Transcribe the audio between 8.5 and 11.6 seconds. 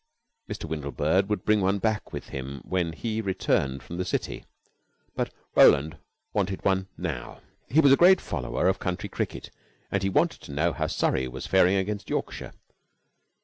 of county cricket, and he wanted to know how Surrey was